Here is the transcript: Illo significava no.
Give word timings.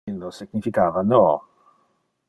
Illo 0.11 0.29
significava 0.37 1.03
no. 1.11 1.21